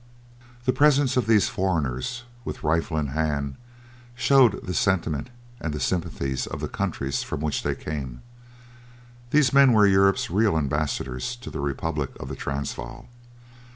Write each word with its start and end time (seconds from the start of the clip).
The 0.65 0.73
presence 0.73 1.15
of 1.15 1.27
these 1.27 1.47
foreigners, 1.47 2.23
with 2.43 2.63
rifle 2.63 2.97
in 2.97 3.09
hand, 3.09 3.55
showed 4.15 4.65
the 4.65 4.73
sentiment 4.73 5.29
and 5.59 5.79
sympathies 5.79 6.47
of 6.47 6.59
the 6.59 6.67
countries 6.67 7.21
from 7.21 7.41
which 7.41 7.61
they 7.61 7.75
came. 7.75 8.23
These 9.29 9.53
men 9.53 9.73
were 9.73 9.85
Europe's 9.85 10.31
real 10.31 10.57
ambassadors 10.57 11.35
to 11.35 11.51
the 11.51 11.59
Republic 11.59 12.13
of 12.19 12.29
the 12.29 12.35
Transvaal. 12.35 13.09